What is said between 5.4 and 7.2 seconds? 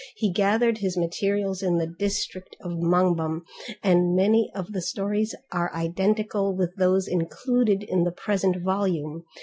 are identical with those